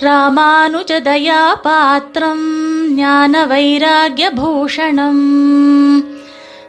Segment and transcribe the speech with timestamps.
[0.00, 2.44] ராமானுஜதயாபாத்திரம்
[2.94, 5.22] ஞான வைராகியபூஷணம்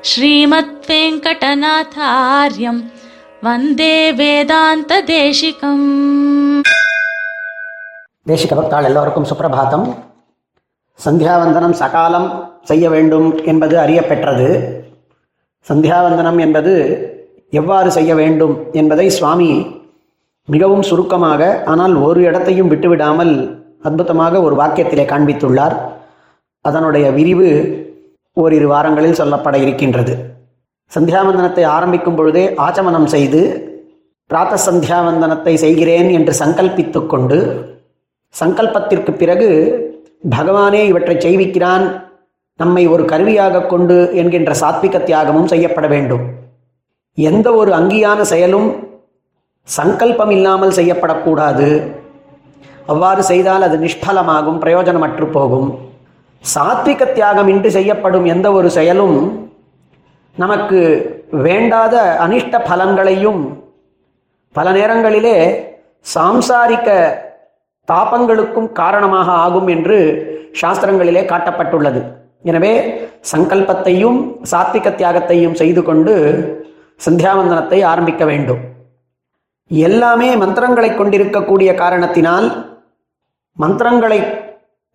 [0.01, 2.91] ஸ்ரீமத் வெங்கடநாதாரியம்
[3.41, 6.63] வந்தே வேதாந்த தேசிகம்
[8.25, 9.95] தேசிக பக்தாள் எல்லோருக்கும் சுப்பிரபாதம்
[10.99, 14.79] சந்தியாவந்தனம் சகாலம் செய்ய வேண்டும் என்பது அறியப்பெற்றது
[15.67, 17.03] சந்தியாவந்தனம் என்பது
[17.53, 19.80] எவ்வாறு செய்ய வேண்டும் என்பதை சுவாமி
[20.53, 21.41] மிகவும் சுருக்கமாக
[21.71, 23.33] ஆனால் ஒரு இடத்தையும் விட்டுவிடாமல்
[23.87, 25.75] அற்புதமாக ஒரு வாக்கியத்திலே காண்பித்துள்ளார்.
[26.65, 27.49] அதனுடைய விரிவு
[28.37, 30.13] ஓரிரு வாரங்களில் சொல்லப்பட இருக்கின்றது.
[30.91, 33.41] சந்தியாவந்தனத்தை ஆரம்பிக்கும் பொழுதே ஆச்சமனம் செய்து
[34.29, 37.39] பிராத்த சந்தியாவந்தனத்தை செய்கிறேன் என்று சங்கல்பித்து கொண்டு
[38.35, 39.49] சங்கல்பத்திற்கு பிறகு
[40.35, 41.85] பகவானே இவற்றை செய்விக்கிறான்
[42.59, 46.23] நம்மை ஒரு கருவியாக கொண்டு என்கின்ற சாத்விக தியாகமும் செய்யப்பட வேண்டும்.
[47.17, 48.67] எந்த ஒரு அங்கியான செயலும்
[49.67, 51.67] சங்கல்பம் இல்லாமல் செய்யப்படக்கூடாது.
[52.91, 55.69] அவ்வாறு செய்தால் அது நிஷ்பலமாகும் பிரயோஜனமற்று போகும்.
[56.43, 59.17] சாத்விக தியாகம் இன்றி செய்யப்படும் எந்த ஒரு செயலும்
[60.37, 60.79] நமக்கு
[61.47, 61.95] வேண்டாத
[62.25, 63.41] அனிஷ்ட பலன்களையும்
[64.55, 65.37] பல நேரங்களிலே
[66.13, 66.89] சாம்சாரிக்க
[67.87, 69.97] தாபங்களுக்கும் காரணமாக ஆகும் என்று
[70.61, 72.01] சாஸ்திரங்களிலே காட்டப்பட்டுள்ளது.
[72.49, 72.73] எனவே
[73.31, 74.19] சங்கல்பத்தையும்
[74.51, 76.13] சாத்விக தியாகத்தையும் செய்து கொண்டு
[77.05, 78.61] சந்தியாவந்தனத்தை ஆரம்பிக்க வேண்டும்.
[79.71, 82.77] எல்லாமே மந்திரங்களை கொண்டிருக்கக்கூடிய காரணத்தினால்
[83.53, 84.23] மந்திரங்களை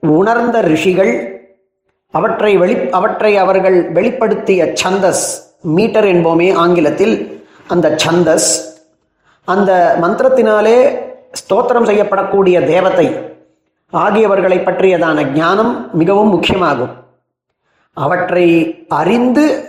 [0.01, 1.45] உணர்ந்த ரிஷிகள்
[2.11, 5.27] அவற்றை வெளி அவற்றை அவர்கள் வெளிப்படுத்திய சந்தஸ்
[5.61, 8.51] மீட்டர் என்போமே ஆங்கிலத்தில் அந்த சந்தஸ்
[9.45, 10.99] அந்த மந்திரத்தினாலே
[11.33, 13.07] ஸ்தோத்திரம் செய்யப்படக்கூடிய தேவத்தை
[13.93, 16.93] ஆகியவர்களை பற்றியதான ஞானம் மிகவும் முக்கியமாகும்.
[17.93, 19.66] அவற்றை அறிந்து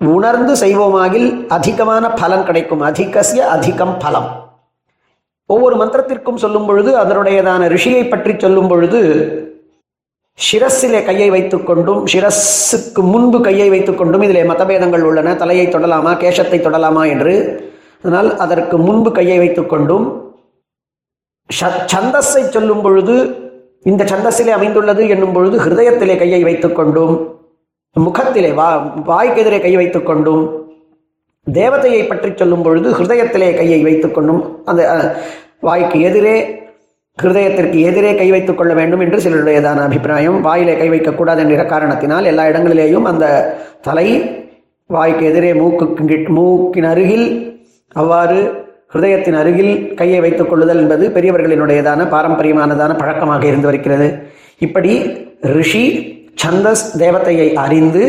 [0.00, 2.82] உணர்ந்து செய்வோமாகில் அதிகமான பலன் கிடைக்கும்.
[2.88, 4.28] அதிகசிய அதிகம் பலம்.
[5.46, 9.00] ஒவ்வொரு மந்திரத்திற்கும் சொல்லும் பொழுது அதனுடையதான ரிஷியை பற்றி சொல்லும் பொழுது
[10.38, 15.34] சிரஸிலே கையை வைத்துக்கொண்டும் சிரஸுக்கு முன்பு கையை வைத்துக்கொண்டும் இதிலே மதபேதங்கள் உள்ளன.
[15.42, 17.34] தலையை தொடலாமா கேசத்தை தொடலாமா என்று.
[18.02, 20.06] அதனால் அதற்கு முன்பு கையை வைத்துக்கொண்டும்
[21.94, 23.16] சந்தஸை சொல்லும் பொழுது
[23.90, 27.14] இந்த சந்தஸிலே அமைந்துள்ளது என்னும் பொழுது ஹிருதயத்திலே கையை வைத்துக்கொண்டும்
[28.04, 28.68] முகத்திலே வா
[29.04, 30.44] வாய்க்கு எதிரே கை வைத்துக்கொண்டும்
[31.46, 34.82] தேவதையை பற்றி சொல்லும் பொழுது ஹிருதயத்திலே கையை வைத்துக்கொண்டும் அந்த
[35.60, 36.56] வாய்க்கு எதிரே
[37.22, 40.40] ஹிருதயத்திற்கு எதிரே கை வைத்துக் கொள்ள வேண்டும் என்று சிலருடையதான அபிப்பிராயம்.
[40.40, 44.06] வாயிலே கை வைக்கக்கூடாது என்கிற காரணத்தினால் எல்லா இடங்களிலேயும் அந்த தலை
[44.86, 47.26] வாய்க்கு எதிரே மூக்கு மூக்கின் அருகில்
[47.92, 54.08] அவ்வாறு ஹிருதயத்தின் அருகில் கையை வைத்துக் கொள்ளுதல் என்பது பெரியவர்களினுடையதான பாரம்பரியமானதான பழக்கமாக இருந்து வருகிறது.
[54.58, 54.92] இப்படி
[55.40, 55.84] ரிஷி
[56.42, 58.04] சந்தஸ் தேவதையை அறிந்து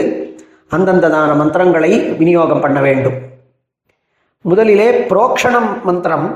[0.75, 3.17] அந்தந்ததான மந்திரங்களை விநியோகம் பண்ண வேண்டும்.
[4.45, 6.27] முதலிலே புரோக்ஷணம் மந்திரம்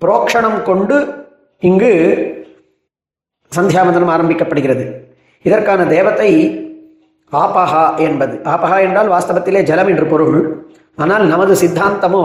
[0.00, 0.96] புரோக்ஷணம் கொண்டு
[1.62, 1.92] இங்கு
[3.52, 4.84] சந்தியாமந்திரம் ஆரம்பிக்கப்படுகிறது.
[5.44, 6.30] இதற்கான தேவத்தை
[7.32, 8.34] ஆபஹா என்பது.
[8.52, 10.38] ஆபஹா என்றால் வாஸ்தவத்திலே ஜலம் என்று பொருள்.
[10.98, 12.24] ஆனால் நமது சித்தாந்தமோ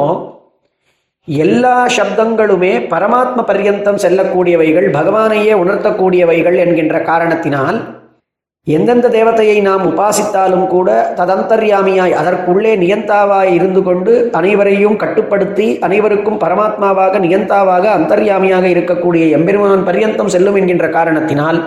[1.27, 7.77] எல்லா சப்தங்களுமே பரமாத்ம பர்யந்தம் செல்லக்கூடியவைகள் பகவானையே உணர்த்தக்கூடியவைகள் என்கின்ற காரணத்தினால்
[8.67, 17.85] எந்தெந்த தேவதையை நாம் உபாசித்தாலும் கூட ததந்தர்யாமியாய் அதற்குள்ளே நியந்தாவாய் இருந்து கொண்டு அனைவரையும் கட்டுப்படுத்தி அனைவருக்கும் பரமாத்மாவாக நியந்தாவாக
[17.89, 21.59] அந்தர்யாமியாக இருக்கக்கூடிய எம்பெருமான் பர்யந்தம் செல்லும் என்கின்ற காரணத்தினால்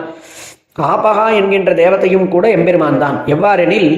[0.78, 3.90] ஆபகா என்கின்ற தேவதையும் கூட எம்பெருமான் தான் எவ்வாறெனில்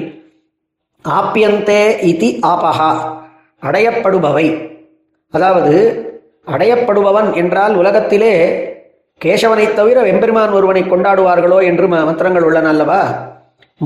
[1.04, 2.91] ஆப்பியந்தே இதி ஆபகா
[3.62, 4.47] அடையப்படுபவை.
[5.34, 5.75] அதாவது
[6.47, 8.34] அடையப்படுபவன் என்றால் உலகத்திலே
[9.24, 13.00] கேசவனை தவிர வெம்பெருமான் ஒருவனை கொண்டாடுவார்களோ என்று மந்திரங்கள் உள்ளன அல்லவா?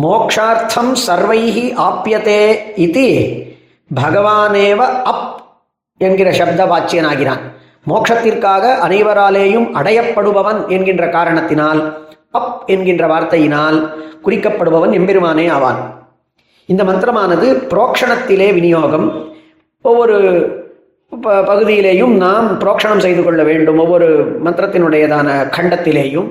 [0.03, 3.07] மோக்ஷார்த்தம் சர்வைஹி ஆப்பியதே இது
[3.95, 5.41] பகவானேவ அப்
[5.99, 7.41] என்கிற சப்த வாச்சியனாகிறான்
[7.87, 13.79] மோட்சத்திற்காக அனைவராலேயும் அடையப்படுபவன் என்கின்ற காரணத்தினால் அப் என்கின்ற வார்த்தையினால்
[14.25, 15.81] குறிக்கப்படுபவன் எம்பெருமானே ஆவான்.
[16.65, 19.33] இந்த மந்திரமானது புரோக்ஷணத்திலே விநியோகம்.
[19.81, 20.19] ஒவ்வொரு
[21.21, 23.79] பகுதியிலேயும் நாம் புரோக்ஷணம் செய்து கொள்ள வேண்டும்.
[23.79, 26.31] ஒவ்வொரு மந்திரத்தினுடையதான கண்டத்திலேயும்.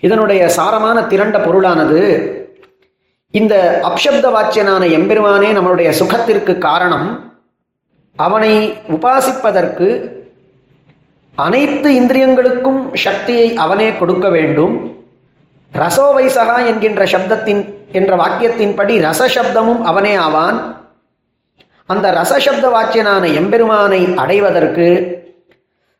[0.00, 2.30] இதனுடைய சாரமான திரண்ட பொருளானது
[3.30, 7.32] இந்த அப்சப்த வாச்சியனான எம்பெருமானே நம்மளுடைய சுகத்திற்கு காரணம்
[8.16, 10.10] அவனை உபாசிப்பதற்கு
[11.34, 14.98] அனைத்து இந்திரியங்களுக்கும் சக்தியை அவனே கொடுக்க வேண்டும்.
[15.74, 20.79] ரசோவைசகா என்கின்ற சப்தத்தின் என்ற வாக்கியத்தின்படி ரசசப்தமும் அவனே ஆவான்.
[21.90, 24.88] அந்த ரசசப்த வாச்சியனான எம்பெருமானை அடைவதற்கு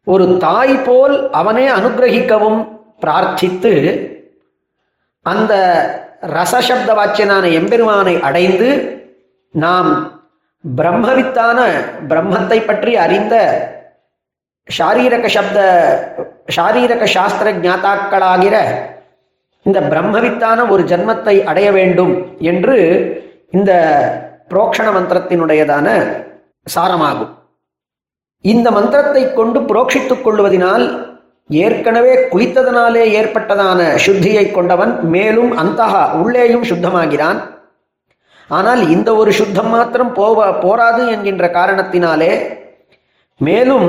[0.07, 2.61] ஒரு தாய் போல் அவனே அனுகிரகிக்கவும்
[3.01, 3.73] பிரார்த்தித்து
[5.27, 5.53] அந்த
[6.35, 8.69] ரசசப்த வாச்சியனான எம்பெருமானை அடைந்து
[9.55, 9.91] நாம்
[10.65, 11.59] பிரம்மவித்தான
[12.09, 13.35] பிரம்மத்தை பற்றி அறிந்த
[14.69, 15.59] ஷாரீரக சப்த
[16.51, 18.57] சாரீரக சாஸ்திர ஞாதாக்களாகிற
[19.67, 22.13] இந்த பிரம்மவித்தான ஒரு ஜன்மத்தை அடைய வேண்டும்
[22.43, 22.77] என்று
[23.51, 23.73] இந்த
[24.51, 25.87] புரோக்ஷண மந்திரத்தினுடையதான
[26.75, 27.33] சாரமாகும்.
[28.45, 30.85] இந்த மந்திரத்தை கொண்டு புரோக்ஷித்துக் கொள்வதனால்
[31.51, 35.83] ஏற்கனவே குளித்ததனாலே ஏற்பட்டதான சுத்தியை கொண்டவன் மேலும் அந்த
[36.23, 37.41] உள்ளேயும் சுத்தமாகிறான்.
[38.51, 42.33] ஆனால் இந்த ஒரு சுத்தம் மாத்திரம் போவ போராது என்கின்ற காரணத்தினாலே
[43.41, 43.89] மேலும்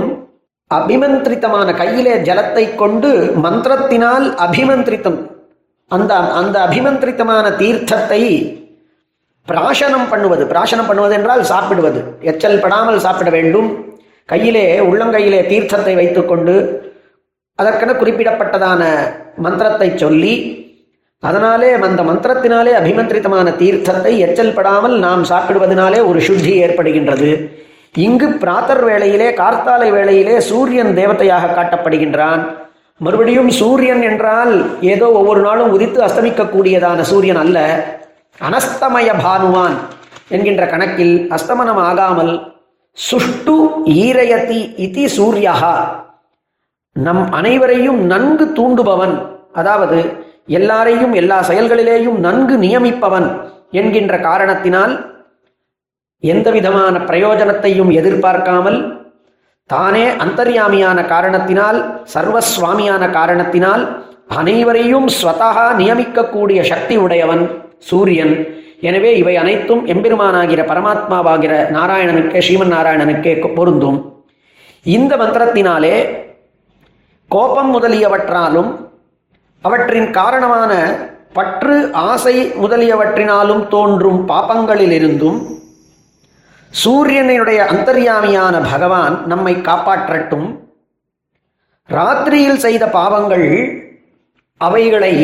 [0.71, 3.09] அபிமந்திரித்தமான கையிலே ஜலத்தை கொண்டு
[3.45, 5.19] மந்திரத்தினால் அபிமந்திரித்தம்
[5.95, 8.21] அந்த அந்த அபிமந்திரித்தமான தீர்த்தத்தை
[9.47, 10.43] பிராசனம் பண்ணுவது.
[10.51, 12.01] பிராசனம் பண்ணுவது என்றால் சாப்பிடுவது.
[12.31, 13.69] எச்சல் படாமல் சாப்பிட வேண்டும்.
[14.25, 16.55] கையிலே உள்ளங்கையிலே தீர்த்தத்தை வைத்துக்கொண்டு
[17.59, 18.81] அதற்கென குறிப்பிடப்பட்டதான
[19.45, 20.33] மந்திரத்தை சொல்லி
[21.23, 27.31] அதனாலே அந்த மந்திரத்தினாலே அபிமந்திரித்தமான தீர்த்தத்தை எச்சல் படாமல் நாம் சாப்பிடுவதனாலே ஒரு சுத்தி ஏற்படுகின்றது.
[28.05, 32.43] இங்கு பிராத்தர் வேளையிலே கார்த்தாலை வேளையிலே சூரியன் தேவதையாக காட்டப்படுகின்றான்.
[32.97, 34.53] மறுபடியும் சூரியன் என்றால்
[34.93, 37.59] ஏதோ ஒவ்வொரு நாளும் உதித்து அஸ்தமிக்கக்கூடியதான சூரியன் அல்ல.
[38.41, 39.75] அனஸ்தமய பானுவான்
[40.29, 42.33] என்கின்ற கணக்கில் அஸ்தமனம் ஆகாமல்
[42.97, 43.55] சுஷ்டு
[43.85, 45.55] ஈரயதி இதி சூர்யா
[46.95, 49.15] நம் அனைவரையும் நன்கு தூண்டுபவன்
[49.53, 49.99] அதாவது
[50.47, 53.27] எல்லாரையும் எல்லா செயல்களிலேயும் நன்கு நியமிப்பவன்
[53.71, 54.93] என்கின்ற காரணத்தினால்
[56.23, 58.79] எந்த விதமான பிரயோஜனத்தையும் எதிர்பார்க்காமல்
[59.65, 61.79] தானே அந்தர்யாமியான காரணத்தினால்
[62.13, 63.83] சர்வஸ்வாமியான காரணத்தினால்
[64.27, 67.60] அனைவரையும் ஸ்வதாக நியமிக்கக்கூடிய சக்தி உடையவன்.
[67.89, 68.33] சூரியன்.
[68.89, 73.99] எனவே இவை அனைத்தும் எம்பெருமானாகிற பரமாத்மாவாகிற நாராயணனுக்கு ஸ்ரீமன் நாராயணனுக்கு பொருந்தும்.
[74.95, 75.95] இந்த மந்திரத்தினாலே
[77.31, 78.69] கோபம் முதலியவற்றாலும்
[79.67, 80.71] அவற்றின் காரணமான
[81.37, 81.75] பற்று
[82.09, 85.39] ஆசை முதலியவற்றினாலும் தோன்றும் பாபங்களிலிருந்தும்
[86.71, 90.47] சூரியனுடைய அந்தர்யாமியான பகவான் நம்மை காப்பாற்றட்டும்.
[91.89, 93.47] ராத்திரியில் செய்த பாவங்கள்
[94.61, 95.15] அவைகளை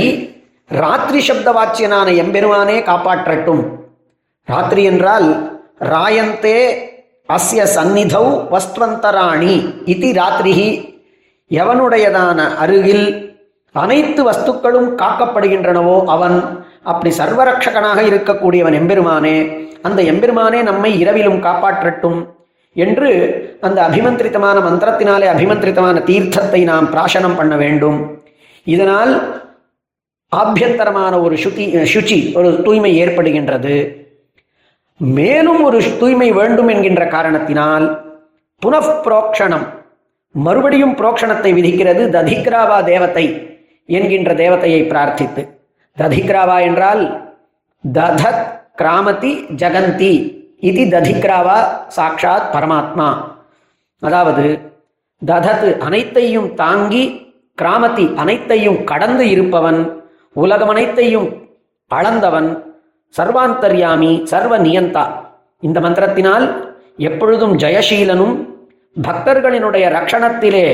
[0.69, 3.61] ராத்திரி சப்த வாச்சியனான எம்பெருமானே காப்பாற்றட்டும்.
[4.47, 5.27] ராத்திரி என்றால்
[5.93, 6.59] ராயந்தே
[7.35, 9.55] அஸ்ய சந்நிதௌ வஸ்துவந்தராணி
[9.93, 10.69] இது ராத்திரிஹி.
[11.51, 13.07] எவனுடையதான அருகில்
[13.75, 16.37] அனைத்து வஸ்துக்களும் காக்கப்படுகின்றனவோ அவன்
[16.91, 19.35] அப்படி சர்வரக்ஷகனாக இருக்கக்கூடியவன் எம்பெருமானே
[19.87, 22.19] அந்த எம்பெருமானே நம்மை இரவிலும் காப்பாற்றட்டும்
[22.75, 23.09] என்று
[23.67, 27.99] அந்த அபிமந்திரித்தமான மந்திரத்தினாலே அபிமந்திரித்தமான தீர்த்தத்தை நாம் பிராசனம் பண்ண வேண்டும்.
[28.67, 29.13] இதனால்
[30.35, 33.75] ஆபியந்தரமான ஒரு சுத்தி சுச்சி ஒரு தூய்மை ஏற்படுகின்றது.
[34.97, 37.85] மேலும் ஒரு தூய்மை வேண்டும் என்கின்ற காரணத்தினால்
[38.61, 39.65] புனఃப்ரோக்ஷணம்
[40.31, 43.25] மறுபடியும் புரோக்ஷணத்தை விதிக்கிறது ததிக்ராவா தேவத்தை
[43.85, 45.43] என்கின்ற தேவதையை பிரார்த்தித்து.
[45.97, 47.03] ததிக்ராவா என்றால்
[47.93, 48.45] ததத்
[48.75, 50.13] கிராமதி ஜகந்தி
[50.59, 51.57] இது ததிக்ராவா
[51.87, 53.07] சாட்சாத் பரமாத்மா.
[53.99, 54.45] அதாவது
[55.25, 57.03] ததத் அனைத்தையும் தாங்கி
[57.53, 60.05] கிராமதி அனைத்தையும் கடந்து இருப்பவன்
[60.43, 61.27] உலகமனைத்தையும்
[61.91, 62.49] அளந்தவன்
[63.17, 65.05] சர்வாந்தர்யாமி சர்வ நியந்தா
[65.63, 66.45] இந்த மந்திரத்தினால்
[67.09, 68.35] எப்பொழுதும் ஜெயசீலனும்
[68.95, 70.65] பக்தர்களினுடைய ரட்சணத்திலே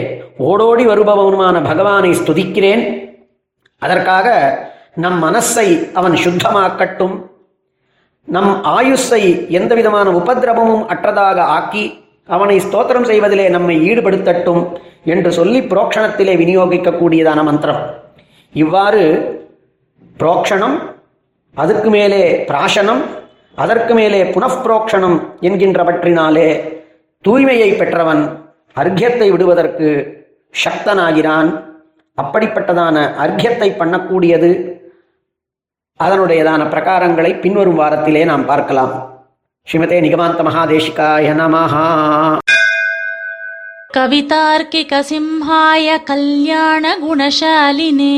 [0.49, 2.83] ஓடோடி வருபவனுமான பகவானை ஸ்துதிக்கிறேன்.
[3.81, 4.27] அதற்காக
[5.03, 5.67] நம் மனசை
[5.99, 7.15] அவன் சுத்தமாக்கட்டும்.
[8.27, 9.23] நம் ஆயுஸை
[9.59, 11.85] எந்த விதமான உபதிரவமும் அற்றதாக ஆக்கி
[12.29, 14.61] அவனை ஸ்தோத்திரம் செய்வதிலே நம்மை ஈடுபடுத்தட்டும்
[15.13, 17.81] என்று சொல்லி புரோக்ஷணத்திலே விநியோகிக்கக்கூடியதான மந்திரம்.
[18.55, 19.03] இவ்வாறு
[20.19, 20.77] புரோக்ஷணம்
[21.53, 23.01] அதற்கு மேலே பிராசனம்
[23.55, 26.49] அதற்கு மேலே புனப்ரோக்ஷணம் என்கின்றவற்றினாலே
[27.25, 28.23] தூய்மையை பெற்றவன்
[28.81, 29.89] அர்க்கியத்தை விடுவதற்கு
[30.63, 31.49] சக்தனாகிறான்.
[32.21, 34.51] அப்படிப்பட்டதான அர்க்கியத்தை பண்ணக்கூடியது
[35.99, 38.93] அதனுடையதான பிரகாரங்களை பின்வரும் வாரத்திலே நாம் பார்க்கலாம்.
[39.67, 41.85] ஸ்ரீமதே நிகமாந்த மகாதேஷிகாய நமஹா.
[43.97, 48.17] கவிதார்க்கிக சிம்ஹாய கல்யாண குணசாலினே.